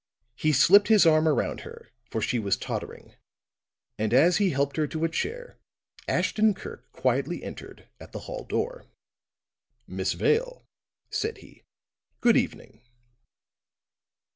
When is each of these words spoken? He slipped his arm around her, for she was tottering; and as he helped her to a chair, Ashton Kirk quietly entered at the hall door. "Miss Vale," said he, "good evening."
He 0.35 0.51
slipped 0.51 0.87
his 0.87 1.05
arm 1.05 1.27
around 1.27 1.59
her, 1.59 1.91
for 2.09 2.23
she 2.23 2.39
was 2.39 2.57
tottering; 2.57 3.13
and 3.99 4.15
as 4.15 4.37
he 4.37 4.49
helped 4.49 4.75
her 4.77 4.87
to 4.87 5.03
a 5.05 5.09
chair, 5.09 5.59
Ashton 6.07 6.55
Kirk 6.55 6.91
quietly 6.91 7.43
entered 7.43 7.87
at 7.99 8.11
the 8.11 8.21
hall 8.21 8.43
door. 8.43 8.87
"Miss 9.85 10.13
Vale," 10.13 10.65
said 11.11 11.37
he, 11.37 11.65
"good 12.19 12.35
evening." 12.35 12.81